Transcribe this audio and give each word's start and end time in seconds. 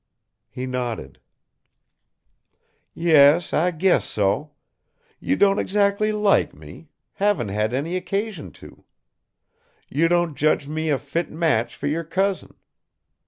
He 0.49 0.65
nodded. 0.65 1.19
"Yes, 2.95 3.53
I 3.53 3.69
guess 3.69 4.03
so. 4.03 4.49
You 5.19 5.35
don't 5.35 5.59
exactly 5.59 6.11
like 6.11 6.55
me; 6.55 6.89
haven't 7.13 7.49
had 7.49 7.71
any 7.71 7.95
occasion 7.95 8.49
to! 8.53 8.83
You 9.89 10.07
don't 10.07 10.33
judge 10.33 10.67
me 10.67 10.89
a 10.89 10.97
fit 10.97 11.29
match 11.29 11.75
for 11.75 11.85
your 11.85 12.03
cousin. 12.03 12.55